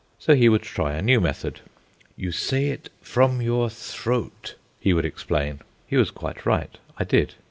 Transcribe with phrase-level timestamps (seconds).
[0.17, 1.59] So he would try a new method.
[2.17, 5.59] "You say it from your throat," he would explain.
[5.85, 7.35] He was quite right; I did.